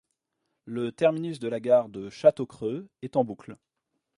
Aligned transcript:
Le 0.65 0.91
terminus 0.91 1.37
de 1.37 1.47
la 1.47 1.59
gare 1.59 1.87
de 1.87 2.09
Châteaucreux 2.09 2.87
est 3.03 3.17
en 3.17 3.23
boucle. 3.23 3.55